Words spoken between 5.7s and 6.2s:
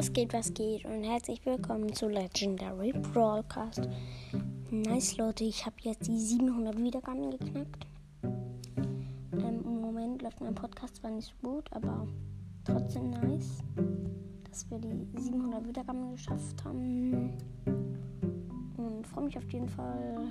jetzt die